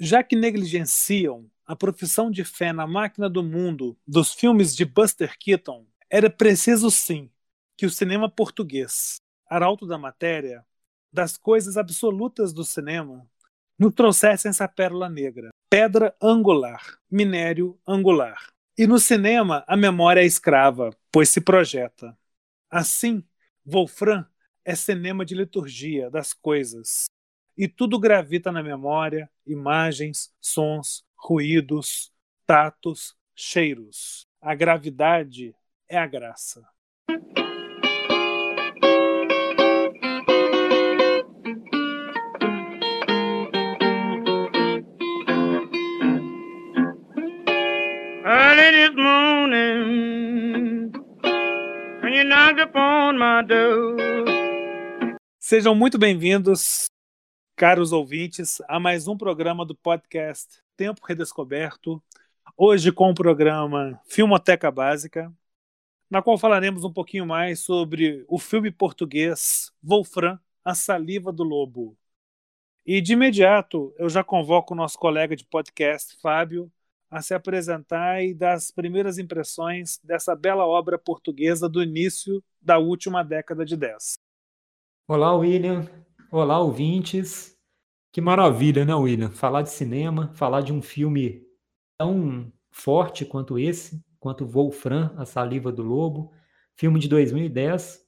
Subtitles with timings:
[0.00, 5.36] Já que negligenciam a profissão de fé na máquina do mundo dos filmes de Buster
[5.38, 7.30] Keaton, era preciso sim
[7.76, 9.16] que o cinema português,
[9.48, 10.64] arauto da matéria,
[11.12, 13.28] das coisas absolutas do cinema,
[13.78, 18.50] nos trouxessem essa pérola negra, pedra angular, minério angular.
[18.76, 22.16] E no cinema a memória é escrava, pois se projeta.
[22.70, 23.24] Assim,
[23.64, 24.24] Wolfram
[24.64, 27.06] é cinema de liturgia das coisas.
[27.60, 32.12] E tudo gravita na memória, imagens, sons, ruídos,
[32.46, 34.28] tatos, cheiros.
[34.40, 35.52] A gravidade
[35.88, 36.62] é a graça.
[48.24, 50.92] Early this morning,
[52.04, 53.96] when you knocked upon my door.
[55.40, 56.88] Sejam muito bem-vindos,
[57.58, 62.00] caros ouvintes, a mais um programa do podcast Tempo Redescoberto.
[62.56, 65.34] Hoje com o programa Filmoteca Básica,
[66.08, 71.98] na qual falaremos um pouquinho mais sobre o filme português Wolfram, A Saliva do Lobo.
[72.86, 76.70] E de imediato eu já convoco o nosso colega de podcast, Fábio,
[77.10, 82.78] a se apresentar e dar as primeiras impressões dessa bela obra portuguesa do início da
[82.78, 84.16] última década de 10.
[85.08, 86.07] Olá, William.
[86.30, 87.56] Olá, ouvintes.
[88.12, 89.30] Que maravilha, né, William?
[89.30, 91.42] Falar de cinema, falar de um filme
[91.96, 96.30] tão forte quanto esse, quanto Wolfram, A Saliva do Lobo,
[96.76, 98.04] filme de 2010,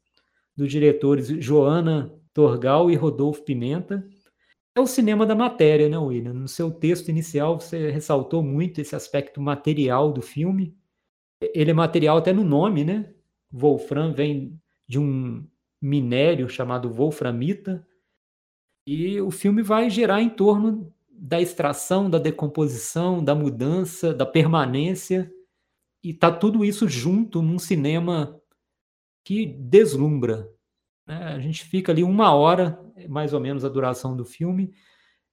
[0.55, 4.07] dos diretores Joana Torgal e Rodolfo Pimenta.
[4.77, 6.35] É o cinema da matéria, né, William?
[6.35, 10.77] No seu texto inicial, você ressaltou muito esse aspecto material do filme.
[11.41, 13.15] Ele é material até no nome, né?
[13.51, 15.43] Wolfram vem de um
[15.81, 17.87] minério chamado wolframita.
[18.87, 25.31] E o filme vai gerar em torno da extração, da decomposição, da mudança, da permanência
[26.03, 28.41] e tá tudo isso junto num cinema
[29.23, 30.51] que deslumbra.
[31.07, 31.17] Né?
[31.17, 34.73] A gente fica ali uma hora, mais ou menos a duração do filme.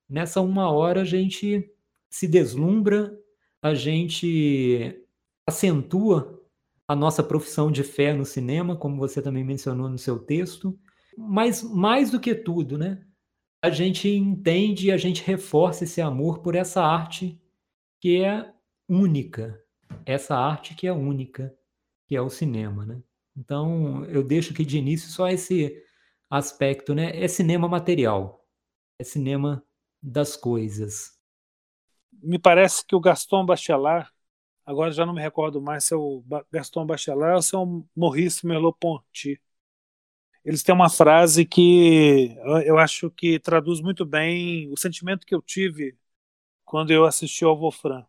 [0.10, 1.72] Nessa uma hora a gente
[2.10, 3.18] se deslumbra,
[3.62, 5.02] a gente
[5.48, 6.38] acentua
[6.86, 10.78] a nossa profissão de fé no cinema, como você também mencionou no seu texto.
[11.18, 13.07] Mas mais do que tudo, né?
[13.68, 17.38] A gente entende e a gente reforça esse amor por essa arte
[18.00, 18.50] que é
[18.88, 19.62] única,
[20.06, 21.54] essa arte que é única,
[22.08, 23.04] que é o cinema, né?
[23.36, 25.84] Então, eu deixo aqui de início só esse
[26.30, 27.12] aspecto, né?
[27.22, 28.48] É cinema material,
[28.98, 29.62] é cinema
[30.02, 31.20] das coisas.
[32.24, 34.10] Me parece que o Gaston Bachelard,
[34.66, 37.86] agora já não me recordo mais se é o Gaston Bachelard ou se é o
[37.94, 39.42] Maurice Merleau-Ponty.
[40.48, 42.36] Eles têm uma frase que
[42.66, 45.98] eu acho que traduz muito bem o sentimento que eu tive
[46.66, 48.06] quando eu assisti ao Wolfram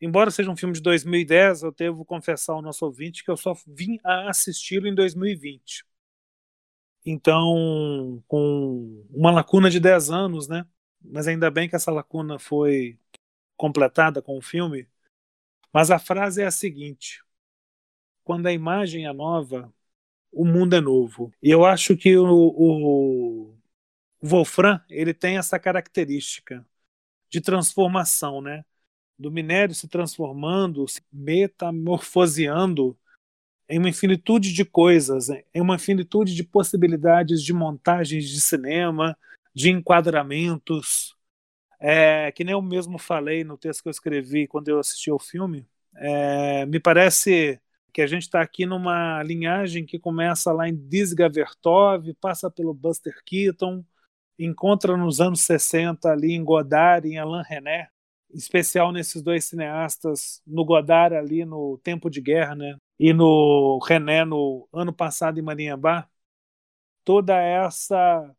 [0.00, 3.54] embora seja um filme de 2010, eu devo confessar ao nosso ouvinte que eu só
[3.66, 5.84] vim a assisti-lo em 2020.
[7.04, 10.66] Então, com uma lacuna de 10 anos, né?
[11.00, 12.98] Mas ainda bem que essa lacuna foi
[13.56, 14.88] completada com o filme.
[15.72, 17.22] Mas a frase é a seguinte:
[18.24, 19.72] quando a imagem é nova,
[20.32, 21.32] o mundo é novo.
[21.42, 23.54] E eu acho que o, o
[24.22, 26.64] Wolfram ele tem essa característica
[27.28, 28.64] de transformação, né?
[29.18, 32.96] do minério se transformando, se metamorfoseando
[33.68, 39.18] em uma infinitude de coisas, em uma infinitude de possibilidades de montagens de cinema,
[39.54, 41.16] de enquadramentos.
[41.80, 45.18] É, que nem eu mesmo falei no texto que eu escrevi quando eu assisti ao
[45.18, 47.60] filme, é, me parece
[47.96, 52.74] que a gente está aqui numa linhagem que começa lá em Dizga Vertov, passa pelo
[52.74, 53.82] Buster Keaton,
[54.38, 57.88] encontra nos anos 60 ali em Godard, em Alain René,
[58.34, 62.76] especial nesses dois cineastas, no Godard ali no Tempo de Guerra, né?
[62.98, 66.06] E no René no ano passado em Mariambá,
[67.02, 68.30] toda essa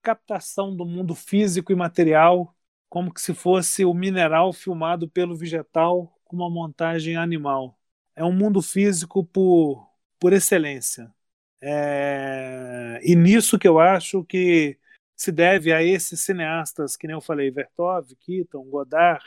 [0.00, 2.56] captação do mundo físico e material,
[2.88, 7.78] como que se fosse o mineral filmado pelo vegetal com uma montagem animal.
[8.16, 9.88] É um mundo físico por,
[10.20, 11.12] por excelência.
[11.60, 13.00] É...
[13.02, 14.78] E nisso que eu acho que
[15.16, 19.24] se deve a esses cineastas, que nem eu falei, Vertov, Keaton, Godard,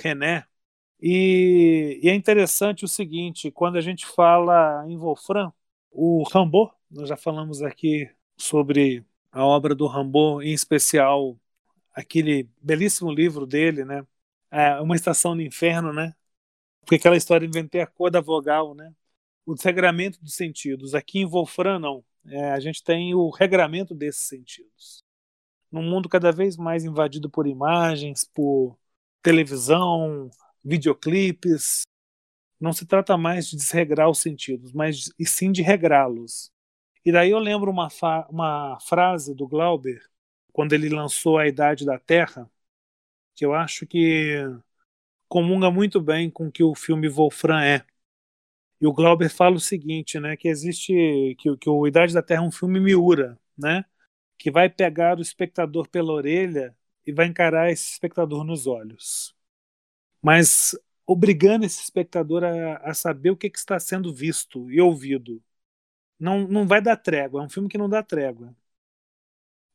[0.00, 0.46] René.
[1.00, 5.52] E, e, é interessante o seguinte, quando a gente fala em Wolfram,
[5.90, 11.38] o Rambo, nós já falamos aqui sobre a obra do Rambo, em especial
[11.92, 14.06] aquele belíssimo livro dele, né?
[14.50, 16.14] É uma estação no inferno, né?
[16.84, 18.94] Porque aquela história inventei a cor da vogal, né?
[19.46, 20.94] O desregramento dos sentidos.
[20.94, 22.04] Aqui em Wolfram, não.
[22.26, 25.04] É, a gente tem o regramento desses sentidos
[25.74, 28.78] num mundo cada vez mais invadido por imagens, por
[29.20, 30.30] televisão,
[30.64, 31.82] videoclipes.
[32.60, 36.52] Não se trata mais de desregrar os sentidos, mas e sim de regrá-los.
[37.04, 37.88] E daí eu lembro uma,
[38.30, 40.00] uma frase do Glauber,
[40.52, 42.48] quando ele lançou A Idade da Terra,
[43.34, 44.38] que eu acho que
[45.28, 47.84] comunga muito bem com o que o filme Wolfram é.
[48.80, 52.42] E o Glauber fala o seguinte, né, que existe que, que o Idade da Terra
[52.42, 53.84] é um filme miura, né,
[54.38, 56.76] que vai pegar o espectador pela orelha
[57.06, 59.34] e vai encarar esse espectador nos olhos,
[60.22, 60.76] mas
[61.06, 65.42] obrigando esse espectador a, a saber o que, que, está sendo visto e ouvido.
[66.18, 68.54] Não, não vai dar trégua, é um filme que não dá trégua.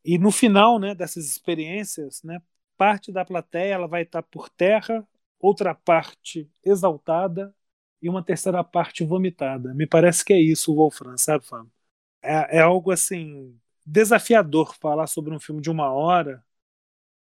[0.04, 2.42] E no final, né, dessas experiências, né,
[2.78, 5.08] parte da plateia ela vai estar por terra,
[5.40, 7.54] outra parte exaltada
[8.02, 9.74] e uma terceira parte vomitada.
[9.74, 11.72] Me parece que é isso o Wolfram, sabe, Fábio?
[12.22, 16.44] É, é algo assim desafiador falar sobre um filme de uma hora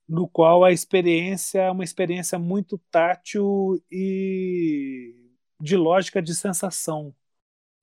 [0.09, 5.15] no qual a experiência é uma experiência muito tátil e
[5.61, 7.15] de lógica de sensação.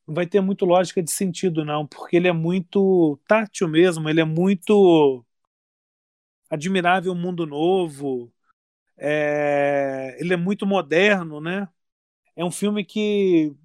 [0.08, 4.22] Não vai ter muito lógica de sentido, não, porque ele é muito tátil mesmo, ele
[4.22, 5.26] é muito
[6.50, 8.32] admirável mundo novo,
[8.98, 10.16] é...
[10.20, 11.68] ele é muito moderno, né?
[12.36, 13.56] É um filme que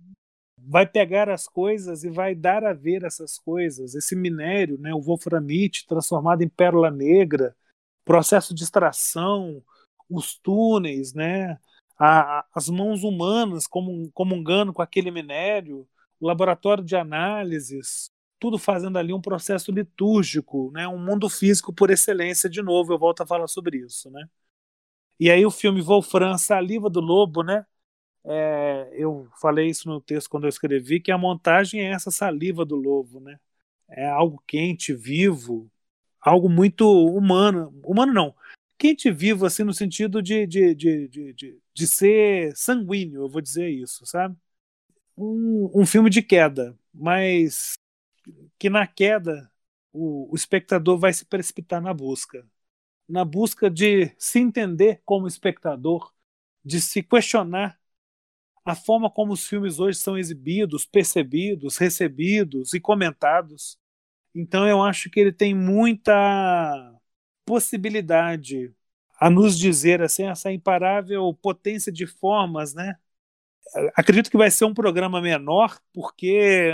[0.58, 3.94] vai pegar as coisas e vai dar a ver essas coisas.
[3.94, 7.56] Esse minério, né, o wolframite transformado em pérola negra,
[8.04, 9.62] processo de extração,
[10.10, 11.58] os túneis, né,
[11.98, 13.66] a, as mãos humanas
[14.12, 15.86] comungando com aquele minério,
[16.20, 21.90] o laboratório de análises, tudo fazendo ali um processo litúrgico, né, um mundo físico por
[21.90, 22.48] excelência.
[22.48, 24.28] De novo, eu volto a falar sobre isso, né.
[25.18, 27.66] E aí o filme Wolfram, Saliva do Lobo, né,
[28.30, 32.62] é, eu falei isso no texto quando eu escrevi, que a montagem é essa saliva
[32.62, 33.40] do lobo, né?
[33.88, 35.70] É algo quente, vivo,
[36.20, 37.74] algo muito humano.
[37.82, 38.34] Humano não.
[38.76, 43.40] Quente vivo, assim, no sentido de, de, de, de, de, de ser sanguíneo, eu vou
[43.40, 44.36] dizer isso, sabe?
[45.16, 47.74] Um, um filme de queda, mas
[48.58, 49.50] que na queda
[49.92, 52.46] o, o espectador vai se precipitar na busca.
[53.08, 56.12] Na busca de se entender como espectador,
[56.64, 57.78] de se questionar
[58.64, 63.78] a forma como os filmes hoje são exibidos, percebidos, recebidos e comentados.
[64.34, 66.94] Então eu acho que ele tem muita
[67.46, 68.74] possibilidade
[69.20, 72.96] a nos dizer assim essa imparável potência de formas, né?
[73.94, 76.72] Acredito que vai ser um programa menor porque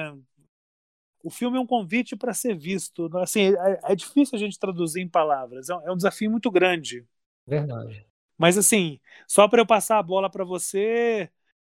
[1.25, 3.11] o filme é um convite para ser visto.
[3.17, 5.71] Assim, é, é, difícil a gente traduzir em palavras.
[5.71, 7.07] É um, é um desafio muito grande.
[7.47, 8.07] Verdade.
[8.37, 11.31] Mas assim, só para eu passar a bola para você,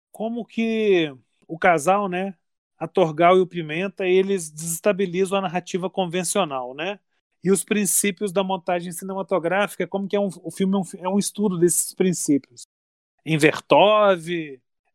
[0.09, 1.13] como que
[1.45, 2.33] o casal, né,
[2.77, 6.97] a Torgal e o Pimenta, eles desestabilizam a narrativa convencional, né?
[7.43, 11.09] E os princípios da montagem cinematográfica, como que é um, o filme é um, é
[11.09, 12.65] um estudo desses princípios.
[13.25, 14.29] Em Vertov,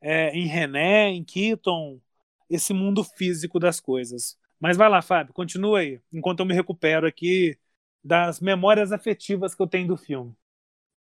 [0.01, 2.01] é, em René, em Keaton,
[2.49, 4.39] esse mundo físico das coisas.
[4.61, 7.59] Mas vai lá, Fábio, continua aí, enquanto eu me recupero aqui
[8.03, 10.33] das memórias afetivas que eu tenho do filme.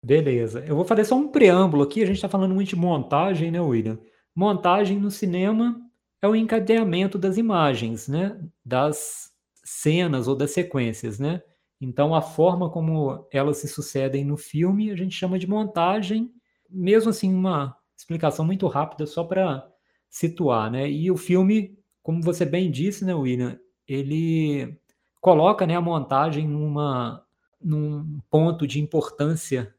[0.03, 0.63] Beleza.
[0.65, 2.01] Eu vou fazer só um preâmbulo aqui.
[2.01, 3.99] A gente está falando muito de montagem, né, William?
[4.35, 5.79] Montagem no cinema
[6.21, 8.39] é o encadeamento das imagens, né?
[8.63, 9.31] Das
[9.63, 11.41] cenas ou das sequências, né?
[11.79, 16.31] Então, a forma como elas se sucedem no filme a gente chama de montagem.
[16.69, 19.67] Mesmo assim, uma explicação muito rápida só para
[20.09, 20.89] situar, né?
[20.89, 24.77] E o filme, como você bem disse, né, William, ele
[25.19, 27.23] coloca né, a montagem numa,
[27.61, 29.73] num ponto de importância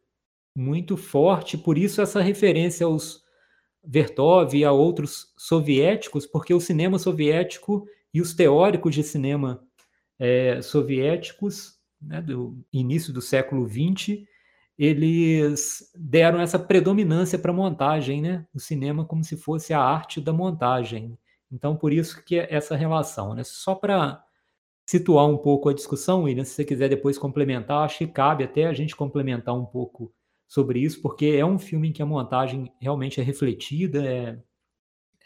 [0.57, 3.23] muito forte, por isso essa referência aos
[3.85, 9.63] Vertov e a outros soviéticos, porque o cinema soviético e os teóricos de cinema
[10.19, 14.25] é, soviéticos né, do início do século XX,
[14.79, 18.47] eles deram essa predominância para a montagem, né?
[18.55, 21.17] O cinema como se fosse a arte da montagem.
[21.53, 23.45] Então, por isso que é essa relação, né?
[23.45, 24.25] Só para
[24.87, 28.67] situar um pouco a discussão, William, se você quiser depois complementar, acho que cabe até
[28.67, 30.13] a gente complementar um pouco
[30.49, 34.39] sobre isso, porque é um filme em que a montagem realmente é refletida, é,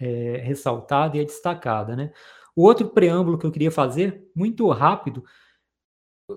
[0.00, 2.12] é ressaltada e é destacada, né?
[2.54, 5.24] O outro preâmbulo que eu queria fazer, muito rápido,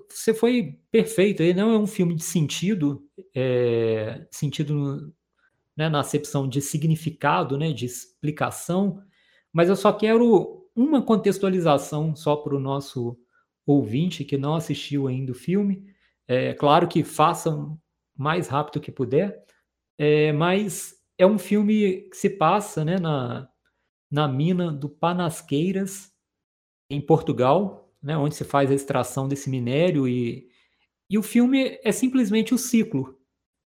[0.08, 1.42] você foi perfeito.
[1.42, 3.02] Ele não é um filme de sentido,
[3.34, 5.12] é, sentido
[5.76, 9.02] né, na acepção de significado, né, de explicação,
[9.52, 13.18] mas eu só quero uma contextualização só para o nosso
[13.66, 15.84] ouvinte que não assistiu ainda o filme.
[16.26, 17.78] É claro que façam
[18.16, 19.44] mais rápido que puder.
[19.98, 23.48] É, mas é um filme que se passa né, na,
[24.10, 26.10] na mina do Panasqueiras,
[26.88, 30.08] em Portugal, né, onde se faz a extração desse minério.
[30.08, 30.48] E,
[31.08, 33.20] e o filme é simplesmente o ciclo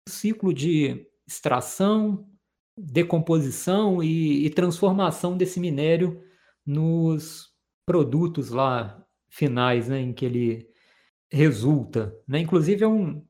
[0.08, 2.28] o ciclo de extração,
[2.78, 6.22] decomposição e, e transformação desse minério
[6.66, 7.52] nos
[7.86, 10.68] produtos lá finais, né, em que ele
[11.32, 12.40] resulta, né?
[12.40, 13.26] Inclusive é um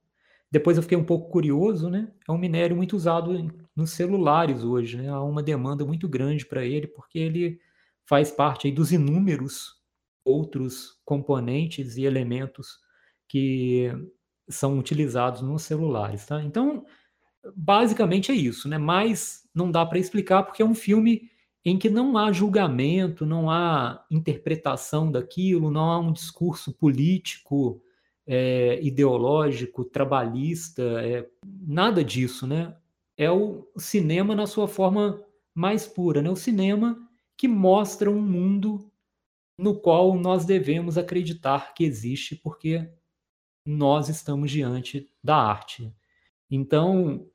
[0.51, 2.11] depois eu fiquei um pouco curioso, né?
[2.29, 3.33] É um minério muito usado
[3.75, 5.09] nos celulares hoje, né?
[5.09, 7.59] Há uma demanda muito grande para ele porque ele
[8.07, 9.81] faz parte dos inúmeros
[10.23, 12.77] outros componentes e elementos
[13.27, 13.91] que
[14.47, 16.43] são utilizados nos celulares, tá?
[16.43, 16.85] Então,
[17.55, 18.77] basicamente é isso, né?
[18.77, 21.29] Mas não dá para explicar porque é um filme
[21.65, 27.81] em que não há julgamento, não há interpretação daquilo, não há um discurso político,
[28.27, 32.75] é, ideológico, trabalhista, é, nada disso, né?
[33.17, 35.23] É o cinema na sua forma
[35.53, 36.29] mais pura, né?
[36.29, 36.97] O cinema
[37.37, 38.89] que mostra um mundo
[39.57, 42.89] no qual nós devemos acreditar que existe, porque
[43.65, 45.93] nós estamos diante da arte.
[46.49, 47.29] Então,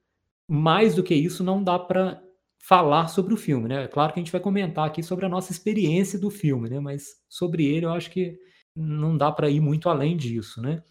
[0.49, 2.23] mais do que isso, não dá para
[2.59, 3.85] falar sobre o filme, né?
[3.85, 6.81] É claro que a gente vai comentar aqui sobre a nossa experiência do filme, né?
[6.81, 8.39] Mas sobre ele eu acho que
[8.75, 10.83] não dá para ir muito além disso, né?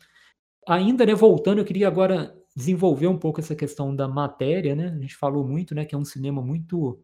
[0.68, 4.90] Ainda, né, voltando, eu queria agora desenvolver um pouco essa questão da matéria, né?
[4.90, 7.00] A gente falou muito, né, que é um cinema muito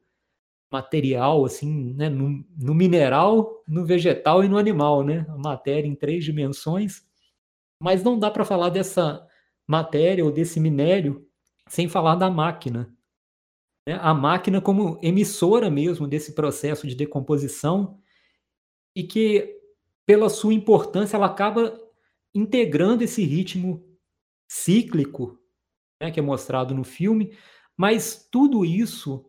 [0.71, 5.25] material, assim, né, no, no mineral, no vegetal e no animal, né?
[5.29, 7.03] A matéria em três dimensões.
[7.79, 9.25] Mas não dá para falar dessa
[9.67, 11.22] matéria ou desse minério
[11.67, 12.95] sem falar da máquina,
[13.87, 13.97] né?
[14.01, 17.99] a máquina como emissora mesmo desse processo de decomposição
[18.95, 19.59] e que,
[20.05, 21.79] pela sua importância, ela acaba
[22.33, 23.83] integrando esse ritmo
[24.47, 25.39] cíclico
[26.01, 27.35] né, que é mostrado no filme,
[27.77, 29.25] mas tudo isso,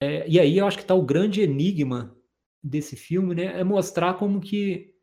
[0.00, 2.16] é, e aí eu acho que está o grande enigma
[2.62, 4.94] desse filme, né, é mostrar como que,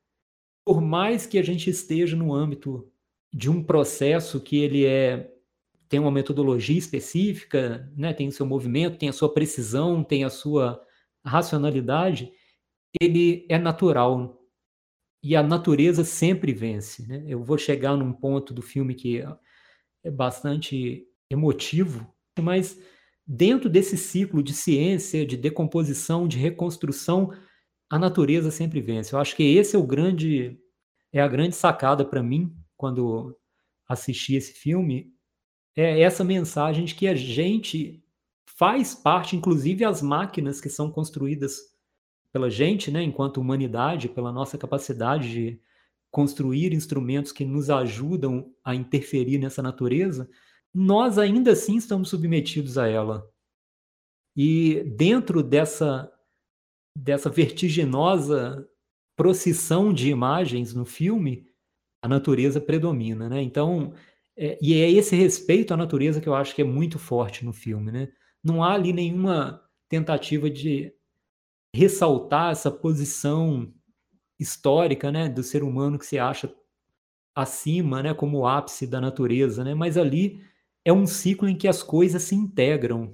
[0.65, 2.91] por mais que a gente esteja no âmbito
[3.33, 5.30] de um processo que ele é
[5.91, 10.29] tem uma metodologia específica, né, tem o seu movimento, tem a sua precisão, tem a
[10.29, 10.81] sua
[11.21, 12.31] racionalidade,
[13.01, 14.41] ele é natural.
[15.21, 17.05] E a natureza sempre vence.
[17.05, 17.25] Né?
[17.27, 19.21] Eu vou chegar num ponto do filme que
[20.01, 22.79] é bastante emotivo, mas
[23.27, 27.33] dentro desse ciclo de ciência, de decomposição, de reconstrução,
[27.89, 29.13] a natureza sempre vence.
[29.13, 30.57] Eu acho que esse é o grande
[31.11, 33.37] é a grande sacada para mim quando
[33.89, 35.13] assisti esse filme,
[35.75, 38.03] é essa mensagem de que a gente
[38.45, 41.59] faz parte, inclusive as máquinas que são construídas
[42.31, 45.61] pela gente, né, enquanto humanidade, pela nossa capacidade de
[46.09, 50.29] construir instrumentos que nos ajudam a interferir nessa natureza,
[50.73, 53.27] nós ainda assim estamos submetidos a ela.
[54.35, 56.11] E dentro dessa
[56.97, 58.67] dessa vertiginosa
[59.15, 61.47] procissão de imagens no filme,
[62.01, 63.41] a natureza predomina, né?
[63.41, 63.93] Então,
[64.37, 67.53] é, e é esse respeito à natureza que eu acho que é muito forte no
[67.53, 68.09] filme, né?
[68.43, 70.93] Não há ali nenhuma tentativa de
[71.75, 73.73] ressaltar essa posição
[74.39, 76.53] histórica, né, do ser humano que se acha
[77.35, 79.73] acima, né, como o ápice da natureza, né?
[79.75, 80.41] Mas ali
[80.83, 83.13] é um ciclo em que as coisas se integram.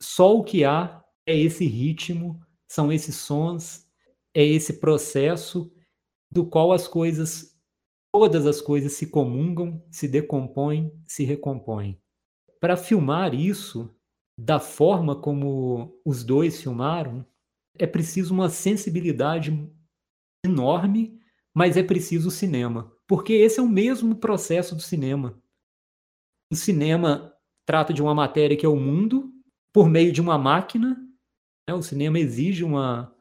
[0.00, 3.86] Só o que há é esse ritmo, são esses sons,
[4.34, 5.72] é esse processo
[6.30, 7.57] do qual as coisas
[8.12, 12.00] todas as coisas se comungam, se decompõem, se recompõem.
[12.60, 13.94] Para filmar isso
[14.36, 17.26] da forma como os dois filmaram,
[17.78, 19.68] é preciso uma sensibilidade
[20.44, 21.20] enorme,
[21.54, 25.40] mas é preciso o cinema, porque esse é o mesmo processo do cinema.
[26.50, 27.34] O cinema
[27.66, 29.32] trata de uma matéria que é o mundo
[29.72, 30.96] por meio de uma máquina.
[31.68, 31.74] Né?
[31.74, 33.14] O cinema exige uma,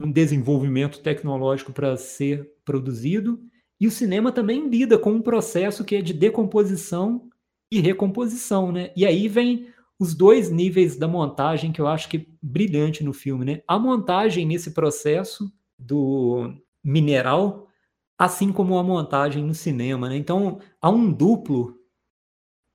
[0.00, 3.40] um desenvolvimento tecnológico para ser produzido
[3.80, 7.28] e o cinema também lida com um processo que é de decomposição
[7.70, 8.92] e recomposição, né?
[8.96, 9.68] E aí vem
[9.98, 13.62] os dois níveis da montagem que eu acho que é brilhante no filme, né?
[13.66, 17.68] A montagem nesse processo do mineral,
[18.18, 20.16] assim como a montagem no cinema, né?
[20.16, 21.78] Então, há um duplo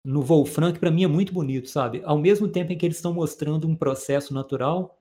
[0.06, 2.02] no Wolfram que para mim é muito bonito, sabe?
[2.06, 5.00] Ao mesmo tempo em que eles estão mostrando um processo natural,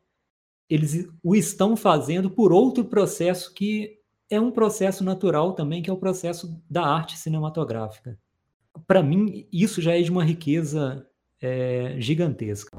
[0.71, 3.99] eles o estão fazendo por outro processo que
[4.33, 8.19] é um processo natural também, que é o processo da arte cinematográfica.
[8.87, 11.07] Para mim, isso já é de uma riqueza
[11.39, 12.71] é, gigantesca.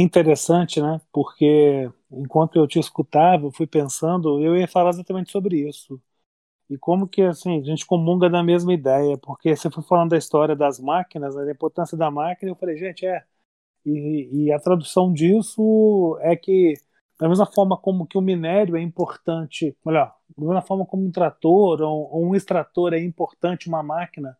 [0.00, 1.00] Interessante, né?
[1.12, 6.00] Porque enquanto eu te escutava, eu fui pensando, eu ia falar exatamente sobre isso.
[6.70, 10.18] E como que assim, a gente comunga da mesma ideia, porque você foi falando da
[10.18, 13.24] história das máquinas, né, da importância da máquina, eu falei, gente, é.
[13.86, 16.74] E, e a tradução disso é que,
[17.18, 21.10] da mesma forma como que o minério é importante, melhor, da mesma forma como um
[21.12, 24.36] trator ou, ou um extrator é importante uma máquina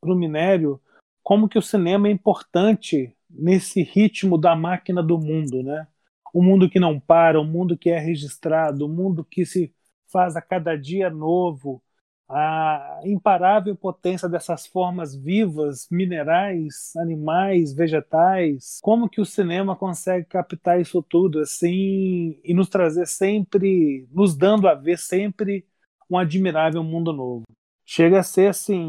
[0.00, 0.80] para o minério,
[1.22, 5.86] como que o cinema é importante nesse ritmo da máquina do mundo, né?
[6.34, 9.74] O mundo que não para, o mundo que é registrado, o mundo que se
[10.10, 11.82] faz a cada dia novo,
[12.28, 18.78] a imparável potência dessas formas vivas, minerais, animais, vegetais.
[18.82, 24.66] Como que o cinema consegue captar isso tudo assim e nos trazer sempre, nos dando
[24.66, 25.66] a ver sempre
[26.10, 27.44] um admirável mundo novo.
[27.84, 28.80] Chega a ser assim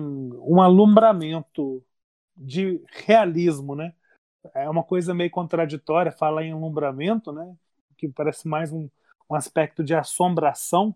[0.41, 1.83] um alumbramento
[2.35, 3.93] de realismo, né?
[4.53, 7.55] É uma coisa meio contraditória falar em alumbramento, né?
[7.97, 8.89] Que parece mais um,
[9.29, 10.95] um aspecto de assombração,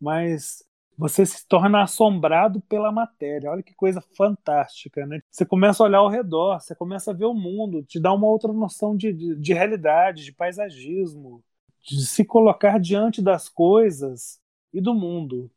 [0.00, 0.64] mas
[0.96, 3.50] você se torna assombrado pela matéria.
[3.50, 5.20] Olha que coisa fantástica, né?
[5.30, 8.26] Você começa a olhar ao redor, você começa a ver o mundo, te dá uma
[8.26, 11.42] outra noção de, de, de realidade, de paisagismo,
[11.82, 14.40] de se colocar diante das coisas
[14.72, 15.50] e do mundo.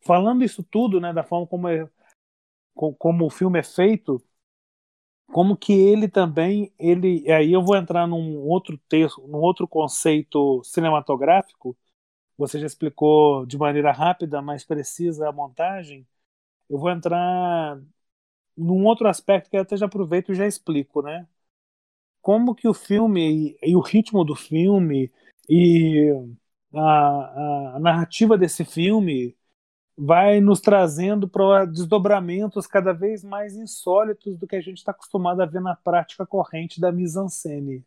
[0.00, 1.88] Falando isso tudo, né, da forma como, é,
[2.74, 4.22] como o filme é feito,
[5.32, 10.62] como que ele também, ele, aí eu vou entrar num outro texto, num outro conceito
[10.64, 11.76] cinematográfico,
[12.38, 16.06] você já explicou de maneira rápida, mais precisa a montagem,
[16.70, 17.80] eu vou entrar
[18.56, 21.26] num outro aspecto que eu até já aproveito e já explico, né?
[22.20, 25.10] Como que o filme e, e o ritmo do filme
[25.48, 26.10] e
[26.74, 29.36] a, a, narrativa desse filme
[29.96, 35.42] vai nos trazendo para desdobramentos cada vez mais insólitos do que a gente está acostumado
[35.42, 37.84] a ver na prática corrente da mise-en-scène.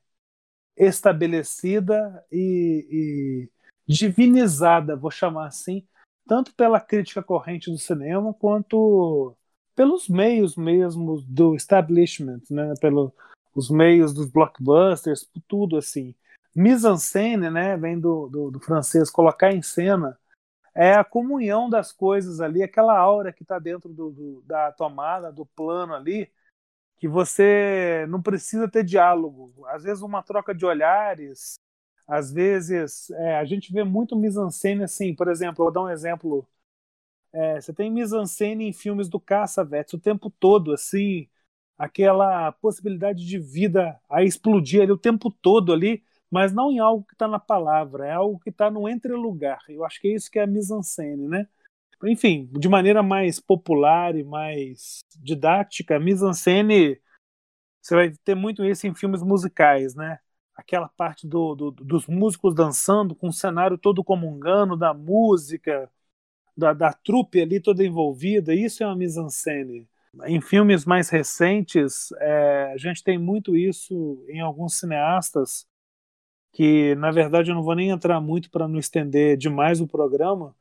[0.78, 3.50] Estabelecida e,
[3.88, 5.86] divinizada, vou chamar assim,
[6.28, 9.36] tanto pela crítica corrente do cinema quanto
[9.76, 16.16] pelos meios mesmo do establishment, né, pelos meios dos blockbusters, tudo assim.
[16.56, 20.18] Mise-en-scène, né, vem do, do, do, francês colocar em cena,
[20.76, 25.32] é a comunhão das coisas ali, aquela aura que está dentro do, do, da tomada,
[25.32, 26.32] do plano ali,
[26.98, 29.54] que você não precisa ter diálogo.
[29.68, 31.60] Às vezes uma troca de olhares,
[32.08, 36.48] às vezes, é, a gente vê muito mise-en-scène assim, por exemplo, vou dar um exemplo.
[37.34, 41.28] É, você tem mise-en-scène em filmes do Cassavetes o tempo todo, assim,
[41.78, 47.06] aquela possibilidade de vida a explodir ali o tempo todo ali, mas não em algo
[47.06, 49.60] que está na palavra, é algo que está no entrelugar.
[49.70, 51.48] Eu acho que é isso que é a mise-en-scène, né?
[52.04, 57.00] Enfim, de maneira mais popular e mais didática, a mise-en-scène
[57.82, 60.20] você vai ter muito isso em filmes musicais, né?
[60.56, 65.92] aquela parte do, do, dos músicos dançando, com o cenário todo comungando, da música,
[66.56, 69.88] da, da trupe ali toda envolvida, isso é uma mise-en-scène.
[70.26, 75.68] Em filmes mais recentes, é, a gente tem muito isso em alguns cineastas,
[76.56, 80.56] que na verdade eu não vou nem entrar muito para não estender demais o programa,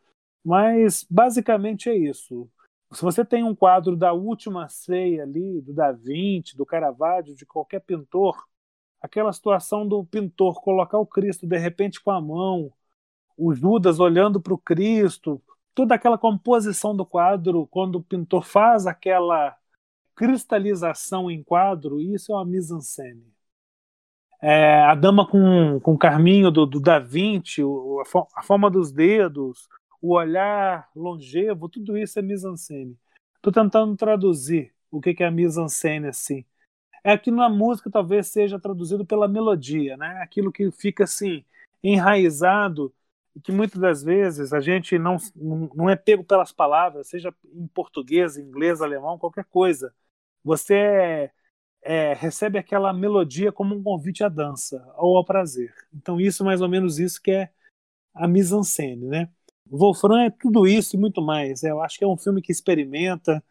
[0.45, 2.51] mas basicamente é isso.
[2.93, 7.47] Se você tem um quadro da última ceia ali, do Da Vinci, do Caravaggio, de
[7.47, 8.45] qualquer pintor,
[9.01, 12.73] aquela situação do pintor colocar o Cristo de repente com a mão,
[13.37, 15.41] o Judas olhando para o Cristo,
[15.77, 19.57] toda aquela composição do quadro, quando o pintor faz aquela
[20.17, 23.34] cristalização em quadro, isso é uma mise-en-scène.
[24.47, 28.71] É, a dama com, com o carminho do, do Da Vinci, o, a, a, forma
[28.71, 29.69] dos dedos,
[30.03, 32.97] o olhar longevo, tudo isso é mise-en-scène.
[33.37, 36.45] Estou tentando traduzir o que, que é mise-en-scène assim
[37.05, 40.23] é que na música talvez seja traduzido pela melodia, né?
[40.23, 41.45] Aquilo que fica assim
[41.83, 42.93] enraizado
[43.37, 45.19] e que muitas das vezes a gente não,
[45.75, 49.95] não é pego pelas palavras, seja em português, inglês, alemão, qualquer coisa.
[50.43, 51.31] Você é,
[51.85, 55.73] é, recebe aquela melodia como um convite à dança ou ao prazer.
[55.94, 57.51] Então isso é mais ou menos isso que é
[58.14, 59.31] a mise-en-scène, né?
[59.66, 61.62] Wolfram é tudo isso e muito mais.
[61.62, 63.42] Eu acho que é um filme que experimenta,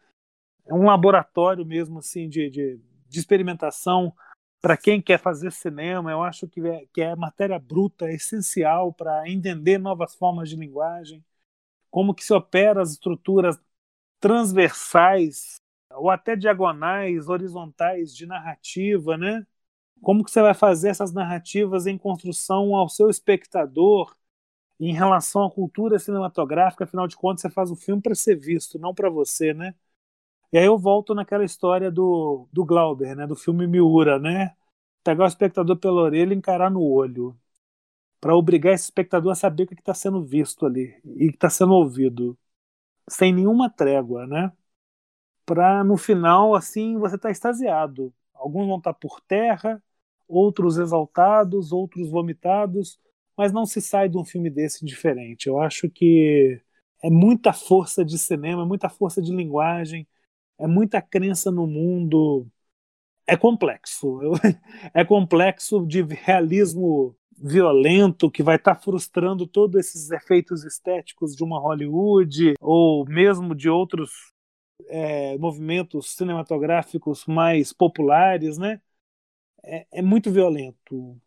[0.66, 2.80] é um laboratório mesmo assim de, de
[3.14, 4.12] de experimentação
[4.60, 6.10] para quem quer fazer cinema.
[6.10, 10.56] Eu acho que é, que é matéria bruta, é essencial para entender novas formas de
[10.56, 11.24] linguagem,
[11.90, 13.58] como que se opera as estruturas
[14.20, 15.56] transversais
[15.96, 19.46] ou até diagonais, horizontais de narrativa, né?
[20.02, 24.14] Como que você vai fazer essas narrativas em construção ao seu espectador
[24.80, 28.78] em relação à cultura cinematográfica, afinal de contas você faz o filme para ser visto,
[28.78, 29.74] não para você, né?
[30.52, 34.56] E aí eu volto naquela história do, do Glauber, né, do filme Miura, né?
[35.04, 37.36] Pegar o espectador pela orelha e encarar no olho.
[38.20, 41.50] para obrigar esse espectador a saber o que está sendo visto ali e que está
[41.50, 42.38] sendo ouvido,
[43.08, 44.52] sem nenhuma trégua, né?
[45.46, 48.12] Para no final, assim, você tá extasiado.
[48.34, 49.82] Alguns vão estar tá por terra,
[50.28, 52.98] outros exaltados, outros vomitados,
[53.36, 55.48] mas não se sai de um filme desse diferente.
[55.48, 56.60] Eu acho que
[57.02, 60.06] é muita força de cinema, é muita força de linguagem,
[60.58, 62.46] é muita crença no mundo.
[63.26, 64.20] É complexo.
[64.94, 71.42] É complexo de realismo violento que vai estar tá frustrando todos esses efeitos estéticos de
[71.42, 74.33] uma Hollywood ou mesmo de outros
[74.86, 78.80] é, movimentos cinematográficos mais populares, né?
[79.64, 81.20] É, é muito violento,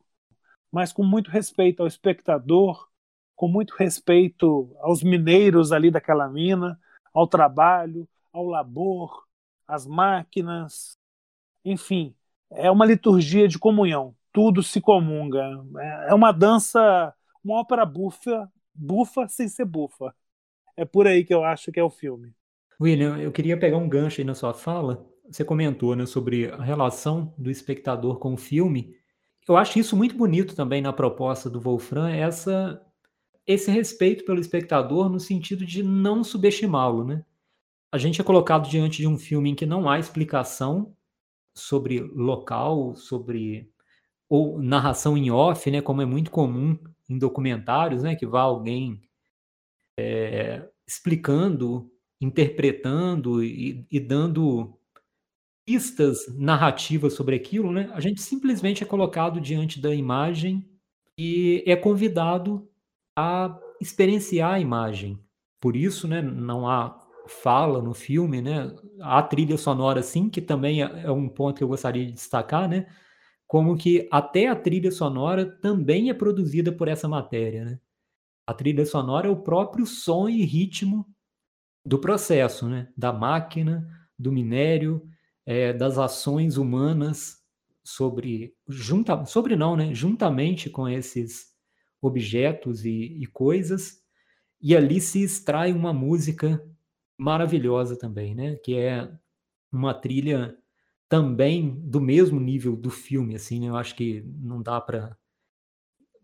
[0.71, 2.89] mas com muito respeito ao espectador,
[3.35, 6.79] com muito respeito aos mineiros ali daquela mina,
[7.13, 9.25] ao trabalho, ao labor,
[9.67, 10.97] às máquinas,
[11.65, 12.15] enfim,
[12.51, 15.41] é uma liturgia de comunhão tudo se comunga.
[15.79, 17.11] É, é uma dança,
[17.43, 20.13] uma ópera bufa, bufa sem ser bufa.
[20.75, 22.35] É por aí que eu acho que é o filme.
[22.79, 25.05] William, eu queria pegar um gancho aí na sua fala.
[25.29, 28.95] Você comentou né, sobre a relação do espectador com o filme.
[29.47, 32.81] Eu acho isso muito bonito também na proposta do Wolfram, essa,
[33.45, 37.03] esse respeito pelo espectador no sentido de não subestimá-lo.
[37.03, 37.25] Né?
[37.91, 40.95] A gente é colocado diante de um filme em que não há explicação
[41.55, 43.71] sobre local, sobre
[44.29, 46.77] ou narração em off, né, como é muito comum
[47.09, 49.01] em documentários, né, que vá alguém
[49.97, 54.77] é, explicando, interpretando e, e, dando
[55.65, 60.67] pistas narrativas sobre aquilo, né, a gente simplesmente é colocado diante da imagem
[61.17, 62.67] e é convidado
[63.17, 65.19] a experienciar a imagem.
[65.59, 70.81] Por isso, né, não há fala no filme, né, há trilha sonora sim, que também
[70.81, 72.87] é, é um ponto que eu gostaria de destacar, né,
[73.47, 77.79] como que até a trilha sonora também é produzida por essa matéria, né?
[78.45, 81.05] A trilha sonora é o próprio som e ritmo
[81.87, 82.91] do processo, né?
[82.97, 83.87] Da máquina,
[84.19, 85.07] do minério,
[85.45, 87.37] é, das ações humanas
[87.81, 89.93] sobre, junta, sobre não, né?
[89.93, 91.47] Juntamente com esses
[92.01, 94.01] objetos e, e coisas,
[94.61, 96.61] e ali se extrai uma música
[97.17, 98.57] maravilhosa também, né?
[98.57, 99.09] Que é
[99.71, 100.57] uma trilha
[101.07, 103.69] também do mesmo nível do filme, assim, né?
[103.69, 105.17] Eu acho que não dá para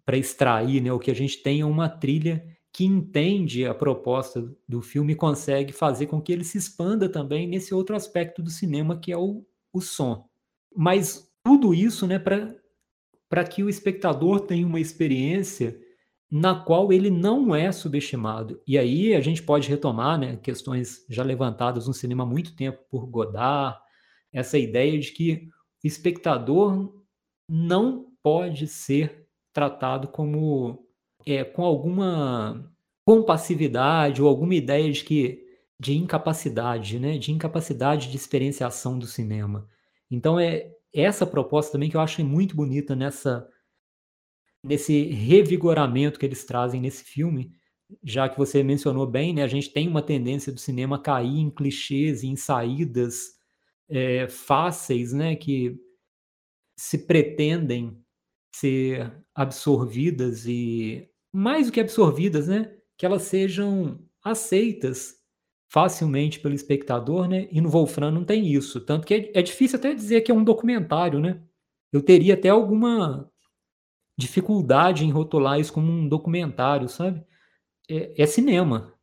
[0.05, 0.91] para extrair, né?
[0.91, 5.71] O que a gente tem é uma trilha que entende a proposta do filme consegue
[5.71, 9.45] fazer com que ele se expanda também nesse outro aspecto do cinema que é o,
[9.71, 10.27] o som.
[10.75, 15.79] Mas tudo isso, né, para que o espectador tenha uma experiência
[16.31, 18.59] na qual ele não é subestimado.
[18.65, 22.79] E aí a gente pode retomar, né, questões já levantadas no cinema há muito tempo
[22.89, 23.77] por Godard,
[24.31, 25.47] essa ideia de que
[25.83, 26.91] o espectador
[27.47, 30.82] não pode ser tratado como
[31.25, 32.71] é, com alguma
[33.05, 35.43] compassividade ou alguma ideia de que
[35.79, 39.67] de incapacidade, né, de incapacidade de experienciação do cinema.
[40.09, 43.47] Então é essa proposta também que eu acho muito bonita nessa
[44.63, 47.51] nesse revigoramento que eles trazem nesse filme,
[48.01, 51.49] já que você mencionou bem, né, a gente tem uma tendência do cinema cair em
[51.49, 53.33] clichês e em saídas
[53.89, 55.77] é, fáceis, né, que
[56.77, 58.01] se pretendem
[58.55, 65.15] ser absorvidas e mais do que absorvidas, né, que elas sejam aceitas
[65.67, 67.47] facilmente pelo espectador, né?
[67.51, 70.35] E no Wolfram não tem isso, tanto que é, é difícil até dizer que é
[70.35, 71.41] um documentário, né?
[71.91, 73.27] Eu teria até alguma
[74.15, 77.23] dificuldade em rotular isso como um documentário, sabe?
[77.89, 78.93] É, é cinema.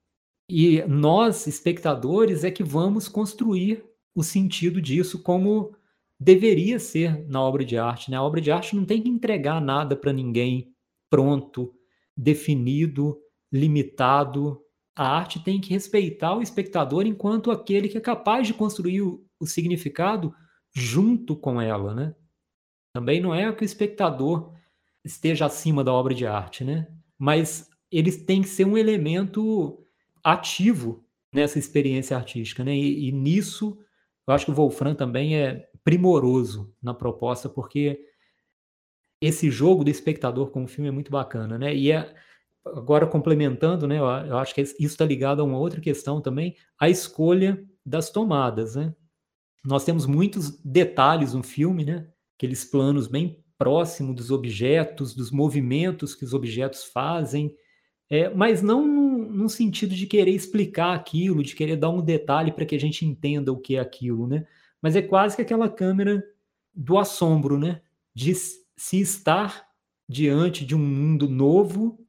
[0.48, 5.74] E nós, espectadores, é que vamos construir o sentido disso como
[6.18, 8.10] deveria ser na obra de arte.
[8.10, 8.16] Né?
[8.16, 10.72] A obra de arte não tem que entregar nada para ninguém
[11.08, 11.74] pronto,
[12.20, 13.18] definido,
[13.50, 14.60] limitado.
[14.94, 19.24] A arte tem que respeitar o espectador enquanto aquele que é capaz de construir o,
[19.38, 20.34] o significado
[20.72, 21.94] junto com ela.
[21.94, 22.14] Né?
[22.92, 24.52] Também não é que o espectador
[25.04, 26.86] esteja acima da obra de arte, né?
[27.18, 29.84] mas eles têm que ser um elemento
[30.22, 32.62] ativo nessa experiência artística.
[32.62, 32.76] Né?
[32.76, 33.78] e, e nisso
[34.26, 38.00] eu acho que o Wolfram também é primoroso na proposta, porque
[39.20, 41.74] esse jogo do espectador com o filme é muito bacana, né?
[41.74, 42.14] E é,
[42.64, 43.98] agora complementando, né?
[43.98, 48.76] Eu acho que isso está ligado a uma outra questão também, a escolha das tomadas,
[48.76, 48.94] né?
[49.64, 52.08] Nós temos muitos detalhes no filme, né?
[52.36, 57.54] Aqueles planos bem próximos dos objetos, dos movimentos que os objetos fazem,
[58.08, 62.64] é, mas não no, sentido de querer explicar aquilo, de querer dar um detalhe para
[62.64, 64.46] que a gente entenda o que é aquilo, né?
[64.80, 66.24] Mas é quase que aquela câmera
[66.74, 67.82] do assombro, né?
[68.14, 68.34] De
[68.80, 69.68] se estar
[70.08, 72.02] diante de um mundo novo,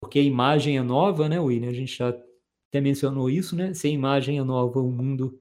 [0.00, 1.70] porque a imagem é nova, né, William?
[1.70, 2.10] A gente já
[2.68, 3.74] até mencionou isso, né?
[3.74, 5.40] Se a imagem é nova, o mundo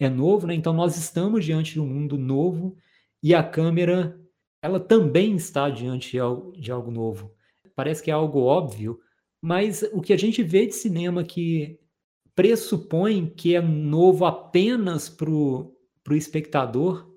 [0.00, 0.54] é novo, né?
[0.54, 2.74] Então nós estamos diante de um mundo novo
[3.22, 4.18] e a câmera
[4.62, 6.12] ela também está diante
[6.56, 7.34] de algo novo.
[7.76, 8.98] Parece que é algo óbvio,
[9.42, 11.78] mas o que a gente vê de cinema que
[12.34, 15.76] pressupõe que é novo apenas para o
[16.12, 17.14] espectador,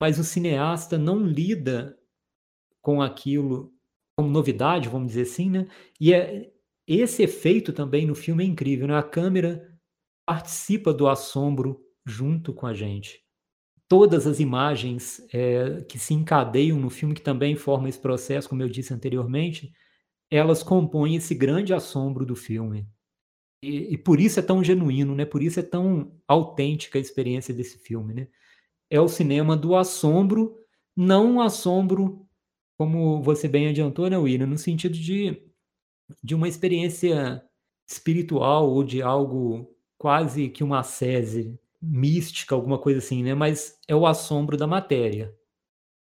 [0.00, 1.95] mas o cineasta não lida
[2.86, 3.74] com aquilo
[4.16, 5.66] como novidade, vamos dizer assim, né?
[6.00, 6.52] E é,
[6.86, 8.96] esse efeito também no filme é incrível, né?
[8.96, 9.76] A câmera
[10.24, 13.24] participa do assombro junto com a gente.
[13.88, 18.62] Todas as imagens é, que se encadeiam no filme, que também formam esse processo, como
[18.62, 19.72] eu disse anteriormente,
[20.30, 22.88] elas compõem esse grande assombro do filme.
[23.60, 25.24] E, e, por isso é tão genuíno, né?
[25.24, 28.28] Por isso é tão autêntica a experiência desse filme, né?
[28.88, 30.56] É o cinema do assombro,
[30.96, 32.25] não um assombro,
[32.78, 34.46] como você bem adiantou, né, William?
[34.46, 35.42] No sentido de,
[36.22, 37.42] de uma experiência
[37.88, 43.34] espiritual ou de algo quase que uma sese mística, alguma coisa assim, né?
[43.34, 45.34] Mas é o assombro da matéria.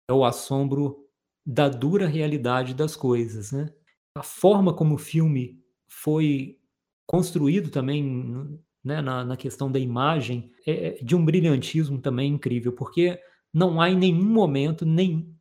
[0.10, 1.08] É o assombro
[1.46, 3.74] da dura realidade das coisas, né?
[4.16, 6.60] A forma como o filme foi
[7.08, 12.74] construído também né, na, na, questão da imagem é, é de um brilhantismo também incrível,
[12.74, 13.20] porque
[13.54, 15.36] não há em nenhum momento nem,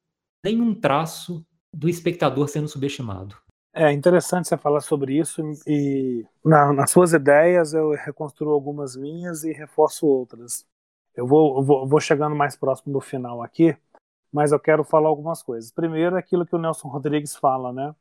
[0.44, 3.36] nenhum traço do espectador sendo subestimado.
[3.72, 9.44] É interessante você falar sobre isso e na, nas suas ideias eu reconstruo algumas minhas
[9.44, 10.66] e reforço outras.
[11.14, 13.76] Eu vou, vou, vou chegando mais próximo do final aqui,
[14.32, 15.70] mas eu quero falar algumas coisas.
[15.70, 17.94] Primeiro, aquilo que o Nelson Rodrigues fala, né?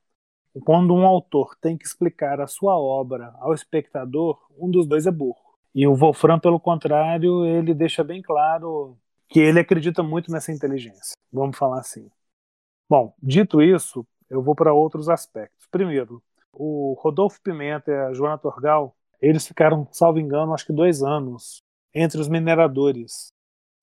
[0.66, 5.12] Quando um autor tem que explicar a sua obra ao espectador, um dos dois é
[5.12, 5.38] burro.
[5.76, 8.98] E o Wolfram, pelo contrário, ele deixa bem claro
[9.30, 11.16] que ele acredita muito nessa inteligência.
[11.32, 12.10] Vamos falar assim.
[12.90, 15.68] Bom, dito isso, eu vou para outros aspectos.
[15.70, 16.24] Primeiro,
[16.54, 21.62] o Rodolfo Pimenta e a Joana Torgal, eles ficaram, salvo engano, acho que dois anos
[21.94, 23.34] entre os mineradores,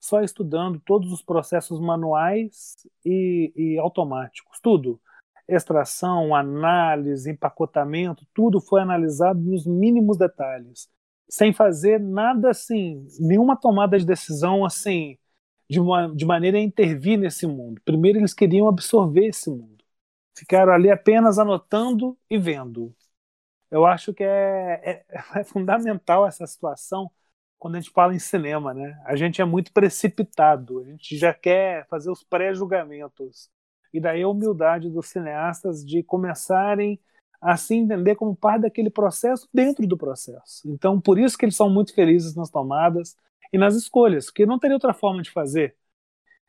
[0.01, 5.01] só estudando todos os processos manuais e, e automáticos, tudo
[5.47, 10.89] extração, análise, empacotamento, tudo foi analisado nos mínimos detalhes,
[11.29, 15.19] sem fazer nada assim, nenhuma tomada de decisão assim,
[15.69, 17.81] de, uma, de maneira a intervir nesse mundo.
[17.85, 19.85] Primeiro eles queriam absorver esse mundo.
[20.37, 22.95] Ficaram ali apenas anotando e vendo.
[23.71, 27.11] Eu acho que é, é, é fundamental essa situação
[27.59, 29.01] quando a gente fala em cinema, né?
[29.07, 33.49] A gente é muito precipitado, a gente já quer fazer os pré-julgamentos
[33.93, 37.01] e daí a humildade dos cineastas de começarem
[37.41, 40.69] a se entender como parte daquele processo dentro do processo.
[40.71, 43.17] Então, por isso que eles são muito felizes nas tomadas
[43.55, 45.77] e nas escolhas, porque não teria outra forma de fazer.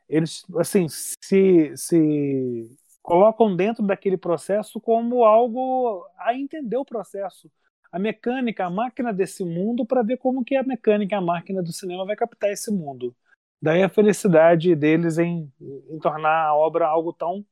[0.10, 7.52] Eles, assim, se, se colocam dentro daquele processo como algo a entender o processo,
[7.91, 11.72] a mecânica, a máquina desse mundo, para ver como que a mecânica, a máquina do
[11.72, 13.15] cinema vai captar esse mundo.
[13.62, 17.46] Daí a felicidade deles em, em tornar a obra algo tão,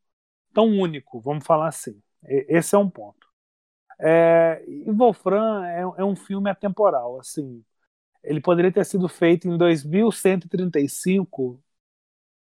[0.52, 2.02] tão único, vamos falar assim.
[2.24, 3.28] Esse é um ponto.
[4.00, 7.64] É, e Wolfram é, é, um filme atemporal, assim.
[8.24, 11.62] Ele poderia ter sido feito em 2135,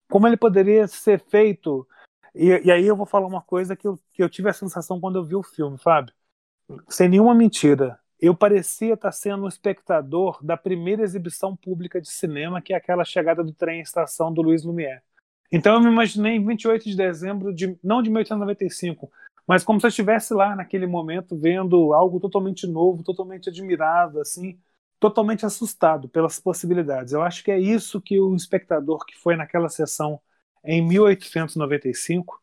[0.08, 1.86] como ele poderia ser feito.
[2.34, 5.00] E, e, aí eu vou falar uma coisa que eu, que eu tive a sensação
[5.00, 6.14] quando eu vi o filme, Fábio.
[6.88, 12.62] Sem nenhuma mentira eu parecia estar sendo um espectador da primeira exibição pública de cinema,
[12.62, 15.02] que é aquela chegada do trem à estação do Luiz Lumière.
[15.52, 19.10] Então eu me imaginei em 28 de dezembro, de, não de 1895,
[19.46, 24.58] mas como se eu estivesse lá naquele momento vendo algo totalmente novo, totalmente admirado, assim,
[24.98, 27.12] totalmente assustado pelas possibilidades.
[27.12, 30.20] Eu acho que é isso que o espectador que foi naquela sessão
[30.64, 32.40] em 1895,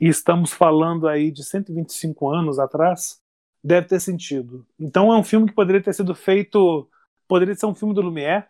[0.00, 3.20] e estamos falando aí de 125 anos atrás,
[3.62, 4.66] deve ter sentido.
[4.78, 6.88] Então é um filme que poderia ter sido feito,
[7.28, 8.46] poderia ser um filme do Lumière,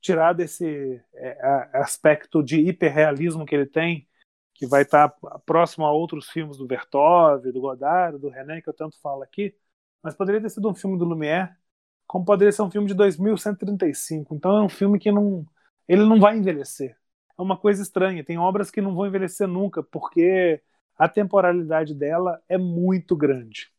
[0.00, 4.08] tirado esse é, aspecto de hiperrealismo que ele tem,
[4.54, 8.74] que vai estar próximo a outros filmes do Vertov, do Godard, do René, que eu
[8.74, 9.54] tanto falo aqui,
[10.02, 11.56] mas poderia ter sido um filme do Lumière,
[12.06, 14.34] como poderia ser um filme de 2135.
[14.34, 15.46] Então é um filme que não,
[15.88, 16.96] ele não vai envelhecer.
[17.38, 18.24] É uma coisa estranha.
[18.24, 20.62] Tem obras que não vão envelhecer nunca, porque
[20.98, 23.70] a temporalidade dela é muito grande.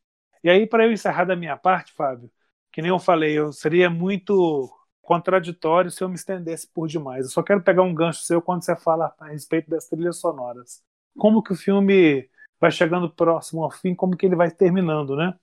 [0.43, 2.31] E aí, para eu encerrar da minha parte, Fábio,
[2.71, 4.69] que nem eu falei, eu seria muito
[5.01, 7.25] contraditório se eu me estendesse por demais.
[7.25, 10.83] Eu só quero pegar um gancho seu quando você fala a respeito das trilhas sonoras.
[11.17, 15.33] Como que o filme vai chegando próximo ao fim, como que ele vai terminando, né?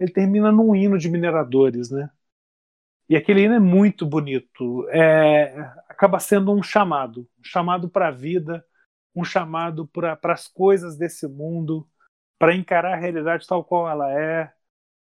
[0.00, 2.10] Ele termina num hino de mineradores, né?
[3.08, 4.86] E aquele hino é muito bonito.
[4.90, 5.54] É,
[5.88, 8.64] acaba sendo um chamado, um chamado para a vida,
[9.14, 11.88] um chamado para as coisas desse mundo,
[12.38, 14.52] para encarar a realidade tal qual ela é.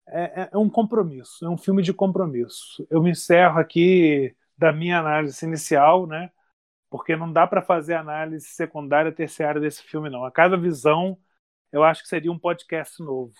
[0.07, 0.43] é.
[0.43, 0.57] É, é.
[0.57, 2.85] um compromisso, é um filme de compromisso.
[2.89, 6.31] Eu me encerro aqui da minha análise inicial, né?
[6.89, 10.25] Porque não dá para fazer análise secundária, terciária desse filme, não.
[10.25, 11.17] A cada visão,
[11.71, 13.33] eu acho que seria um podcast novo.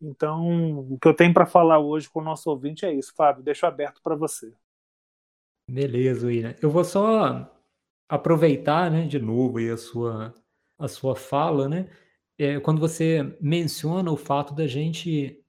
[0.00, 3.42] Então, o que eu tenho para falar hoje com o nosso ouvinte é isso, Fábio.
[3.42, 4.52] Deixo aberto para você.
[5.68, 6.54] Beleza, William.
[6.62, 7.52] Eu vou só
[8.08, 10.34] aproveitar, né, de novo a sua
[10.78, 11.90] a sua fala, né?
[12.38, 15.42] É, quando você menciona o fato da gente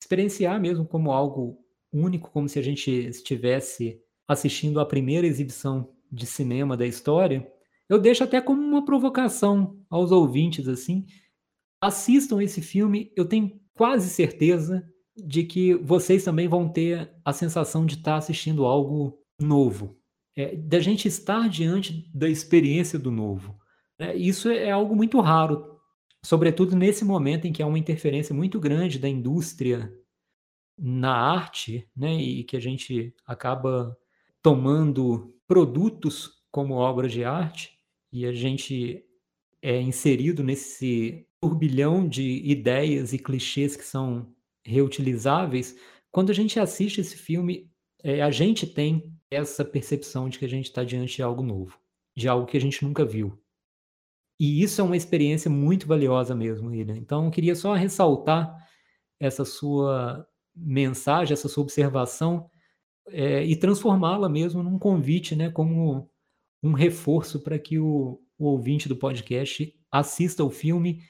[0.00, 1.58] experienciar mesmo como algo
[1.90, 7.50] único, como se a gente estivesse assistindo a primeira exibição de cinema da história,
[7.88, 11.06] eu deixo até como uma provocação aos ouvintes assim,
[11.86, 17.86] assistam esse filme, eu tenho quase certeza de que vocês também vão ter a sensação
[17.86, 19.96] de estar assistindo algo novo,
[20.36, 23.58] é, da gente estar diante da experiência do novo.
[23.98, 25.78] É, isso é algo muito raro,
[26.24, 29.90] sobretudo nesse momento em que há uma interferência muito grande da indústria
[30.78, 33.96] na arte, né, e que a gente acaba
[34.42, 37.78] tomando produtos como obras de arte
[38.12, 39.02] e a gente
[39.62, 45.76] é inserido nesse turbilhão de ideias e clichês que são reutilizáveis.
[46.10, 47.70] Quando a gente assiste esse filme,
[48.02, 51.78] é, a gente tem essa percepção de que a gente está diante de algo novo,
[52.16, 53.38] de algo que a gente nunca viu.
[54.38, 56.96] E isso é uma experiência muito valiosa mesmo, William.
[56.96, 58.54] Então, eu queria só ressaltar
[59.18, 62.50] essa sua mensagem, essa sua observação
[63.08, 66.10] é, e transformá-la mesmo num convite, né, como
[66.62, 71.02] um reforço para que o, o ouvinte do podcast assista o filme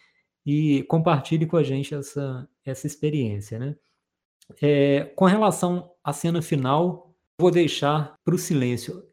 [0.47, 3.77] e compartilhe com a gente essa, essa experiência, né?
[4.63, 9.05] É, com relação à cena final, vou deixar para o silêncio.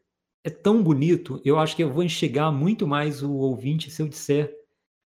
[0.44, 4.08] É tão bonito, eu acho que eu vou enxergar muito mais o ouvinte se eu
[4.08, 4.54] disser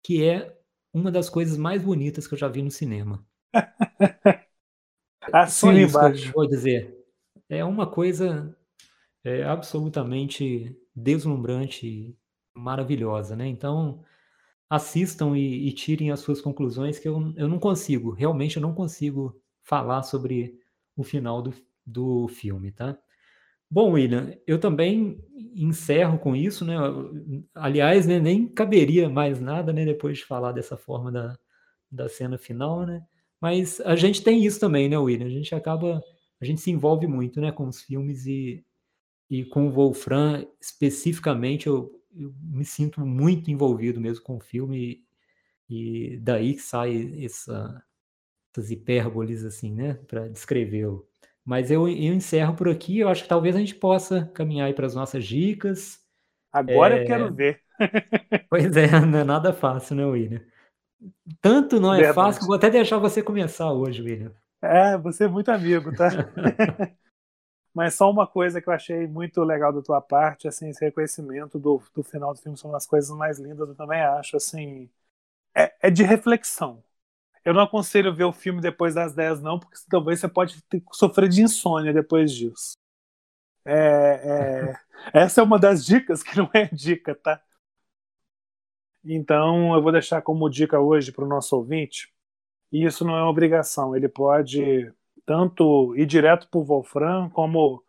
[0.03, 0.53] que é
[0.93, 3.25] uma das coisas mais bonitas que eu já vi no cinema.
[5.31, 6.31] assim embaixo.
[6.33, 6.93] vou dizer.
[7.47, 8.57] É uma coisa
[9.23, 12.17] é, absolutamente deslumbrante,
[12.53, 13.47] maravilhosa, né?
[13.47, 14.03] Então,
[14.69, 18.73] assistam e, e, tirem as suas conclusões, que eu, eu não consigo, realmente eu não
[18.73, 20.59] consigo falar sobre
[20.95, 21.53] o final do,
[21.85, 22.97] do filme, tá?
[23.69, 25.21] Bom, William, eu também
[25.53, 26.75] encerro com isso, né?
[27.53, 31.37] Aliás, né, nem caberia mais nada, né, depois de falar dessa forma da,
[31.91, 33.03] da cena final, né?
[33.41, 35.27] Mas a gente tem isso também, né, William?
[35.27, 36.01] A gente acaba,
[36.41, 38.65] a gente se envolve muito, né, com os filmes e,
[39.29, 45.03] e com o Wolfram especificamente, eu, eu me sinto muito envolvido mesmo com o filme
[45.69, 47.83] e, daí que sai essa,
[48.51, 51.07] essas hipérboles assim, né, para descrevê-lo.
[51.45, 52.99] Mas eu, eu encerro por aqui.
[52.99, 55.99] Eu acho que talvez a gente possa caminhar para as nossas dicas.
[56.51, 57.03] Agora é...
[57.03, 57.61] eu quero ver.
[58.49, 60.41] pois é, não é nada fácil, né, William?
[61.41, 62.15] Tanto não é Verdade.
[62.15, 64.33] fácil que vou até deixar você começar hoje, William.
[64.61, 66.09] É, você é muito amigo, tá?
[67.77, 71.59] Mas só uma coisa que eu achei muito legal da tua parte, assim, esse reconhecimento
[71.59, 74.89] do, do final do filme são as coisas mais lindas, eu também acho, assim,
[75.55, 76.83] é, é de reflexão.
[77.45, 80.81] Eu não aconselho ver o filme depois das 10, não, porque talvez você pode ter,
[80.91, 82.77] sofrer de insônia depois disso.
[83.63, 84.79] É, é,
[85.13, 87.39] essa é uma das dicas que não é dica, tá?
[89.05, 92.11] Então eu vou deixar como dica hoje para o nosso ouvinte.
[92.71, 93.95] E isso não é uma obrigação.
[93.95, 94.91] Ele pode
[95.27, 97.83] tanto ir direto para o Wolfram, como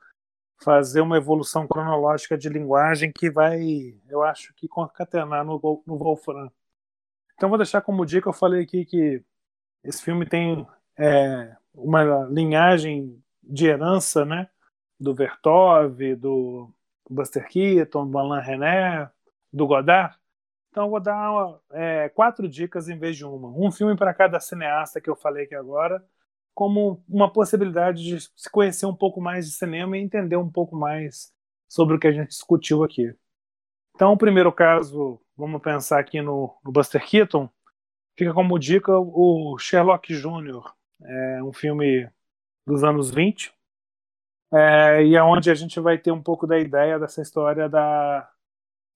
[0.61, 6.51] fazer uma evolução cronológica de linguagem que vai, eu acho que concatenar no, no Wolfram.
[7.35, 9.23] Então vou deixar como dica, eu falei aqui que
[9.85, 10.67] esse filme tem
[10.99, 14.49] é, uma linhagem de herança, né?
[14.99, 16.69] Do Vertov, do
[17.09, 19.09] Buster Keaton, do Alain René,
[19.53, 20.19] do Godard.
[20.71, 23.49] Então vou dar é, quatro dicas em vez de uma.
[23.49, 26.05] Um filme para cada cineasta que eu falei aqui agora,
[26.59, 30.75] como uma possibilidade de se conhecer um pouco mais de cinema e entender um pouco
[30.75, 31.33] mais
[31.69, 33.15] sobre o que a gente discutiu aqui.
[33.95, 37.49] Então, o primeiro caso, vamos pensar aqui no, no Buster Keaton,
[38.19, 40.65] fica como dica o Sherlock Jr.,
[41.05, 42.11] é um filme
[42.67, 43.55] dos anos 20,
[44.53, 48.29] é, e é onde a gente vai ter um pouco da ideia dessa história da,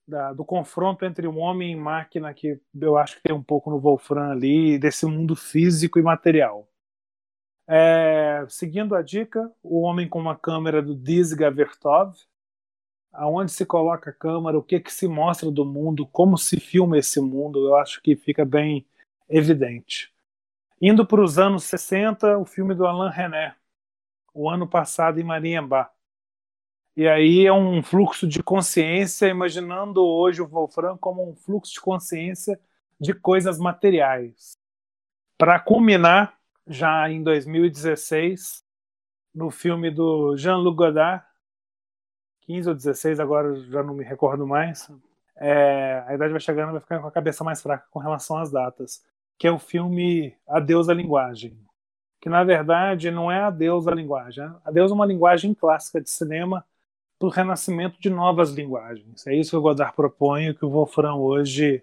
[0.09, 3.71] da, do confronto entre um homem e máquina, que eu acho que tem um pouco
[3.71, 6.69] no Wolfram ali, desse mundo físico e material.
[7.69, 12.15] É, seguindo a dica, o homem com uma câmera do Dizga Vertov,
[13.13, 16.99] aonde se coloca a câmera, o que, que se mostra do mundo, como se filma
[16.99, 18.87] esse mundo, eu acho que fica bem
[19.29, 20.13] evidente.
[20.81, 23.55] Indo para os anos 60, o filme do Alain René,
[24.35, 25.91] o ano passado em Mariembá.
[26.97, 31.81] E aí é um fluxo de consciência, imaginando hoje o Wolfram como um fluxo de
[31.81, 32.61] consciência
[33.01, 34.53] de coisas materiais.
[35.39, 38.65] Para culminar, já em 2016,
[39.35, 41.25] no filme do Jean-Luc Godard,
[42.43, 44.91] 15 ou 16, agora já não me recordo mais.
[45.37, 48.51] É, a idade vai chegando, vai ficar com a cabeça mais fraca com relação às
[48.51, 49.05] datas.
[49.39, 51.59] Que é o filme Adeus à Linguagem.
[52.21, 54.45] Que na verdade não é Adeus à Linguagem.
[54.65, 56.65] Adeus é uma linguagem clássica de cinema
[57.19, 59.27] para o renascimento de novas linguagens.
[59.27, 61.83] É isso que o Godard propõe que o Wolfram hoje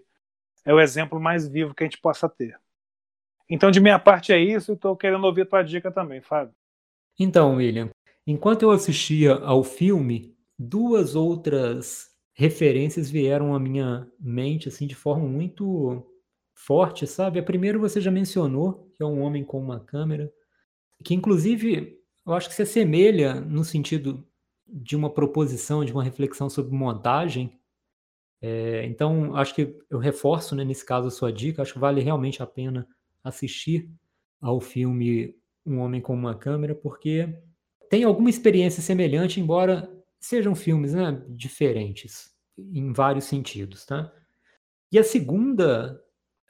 [0.64, 2.58] é o exemplo mais vivo que a gente possa ter.
[3.50, 4.74] Então, de minha parte, é isso.
[4.74, 6.54] Estou querendo ouvir tua dica também, Fábio.
[7.18, 7.90] Então, William,
[8.24, 15.26] enquanto eu assistia ao filme, duas outras referências vieram à minha mente assim de forma
[15.26, 16.06] muito
[16.54, 17.38] forte, sabe?
[17.38, 20.32] A primeira você já mencionou, que é um homem com uma câmera,
[21.04, 24.24] que inclusive eu acho que se assemelha no sentido
[24.66, 27.58] de uma proposição, de uma reflexão sobre montagem.
[28.40, 32.00] É, então, acho que eu reforço né, nesse caso a sua dica, acho que vale
[32.00, 32.86] realmente a pena
[33.22, 33.90] assistir
[34.40, 37.28] ao filme Um Homem com uma Câmera, porque
[37.88, 44.12] tem alguma experiência semelhante, embora sejam filmes né, diferentes em vários sentidos, tá?
[44.92, 46.02] E a segunda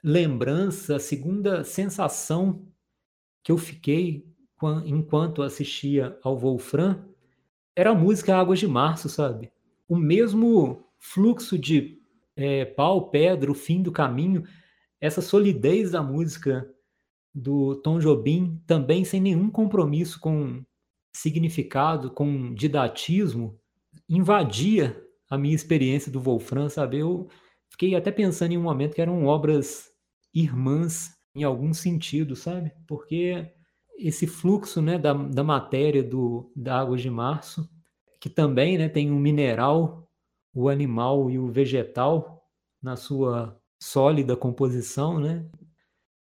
[0.03, 2.67] lembrança, a segunda sensação
[3.43, 4.25] que eu fiquei
[4.85, 7.03] enquanto assistia ao Wolfram
[7.75, 9.51] era a música Águas de Março, sabe?
[9.87, 11.99] O mesmo fluxo de
[12.35, 14.43] é, pau, pedra, o fim do caminho,
[15.01, 16.71] essa solidez da música
[17.33, 20.63] do Tom Jobim, também sem nenhum compromisso com
[21.11, 23.59] significado, com didatismo,
[24.07, 26.99] invadia a minha experiência do Wolfram, sabe?
[26.99, 27.27] Eu
[27.69, 29.89] fiquei até pensando em um momento que eram obras
[30.33, 32.71] irmãs em algum sentido, sabe?
[32.87, 33.49] Porque
[33.97, 37.69] esse fluxo né, da, da matéria do, da água de março,
[38.19, 40.09] que também né, tem um mineral,
[40.53, 42.45] o animal e o vegetal
[42.81, 45.43] na sua sólida composição, né?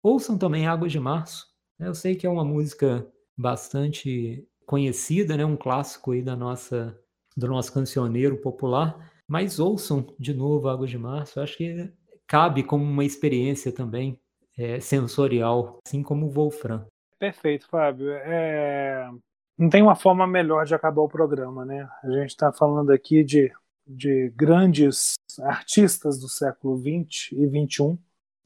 [0.03, 1.47] Ouçam também Águas de Março.
[1.79, 5.43] Eu sei que é uma música bastante conhecida, né?
[5.43, 6.97] Um clássico aí da nossa
[7.35, 11.39] do nosso cancioneiro popular, mas ouçam de novo Águas de Março.
[11.39, 11.89] Eu acho que
[12.27, 14.19] cabe como uma experiência também
[14.57, 16.85] é, sensorial, assim como Wolfram.
[17.17, 18.11] Perfeito, Fábio.
[18.11, 19.09] É...
[19.57, 21.87] Não tem uma forma melhor de acabar o programa, né?
[22.03, 23.51] A gente está falando aqui de,
[23.89, 27.97] de grandes artistas do século XX e XXI.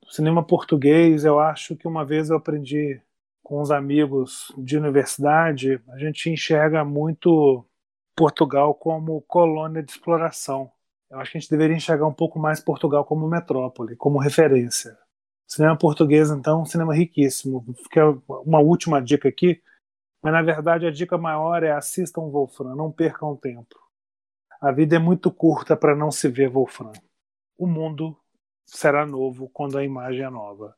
[0.09, 3.01] Cinema português, eu acho que uma vez eu aprendi
[3.43, 7.65] com os amigos de universidade, a gente enxerga muito
[8.15, 10.71] Portugal como colônia de exploração.
[11.11, 14.97] Eu acho que a gente deveria enxergar um pouco mais Portugal como metrópole, como referência.
[15.45, 17.65] cinema português, então, um cinema riquíssimo.
[17.83, 19.61] Fica uma última dica aqui,
[20.21, 23.82] mas na verdade a dica maior é assistam Wolfram, não percam tempo.
[24.63, 26.93] A vida é muito curta para não se ver Wolfram.
[27.57, 28.17] O mundo
[28.65, 30.73] será novo quando a imagem é nova.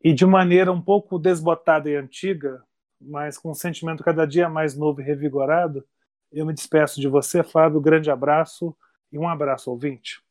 [0.00, 2.62] E de maneira um pouco desbotada e antiga,
[3.00, 5.84] mas com um sentimento cada dia mais novo e revigorado,
[6.30, 7.80] eu me despeço de você, Fábio.
[7.80, 8.76] Grande abraço
[9.10, 10.22] e um abraço, ouvinte.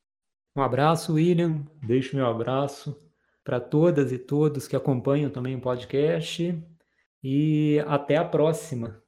[0.55, 1.65] Um abraço, William.
[1.83, 2.97] Deixo meu abraço
[3.43, 6.57] para todas e todos que acompanham também o podcast.
[7.21, 9.03] E até a próxima.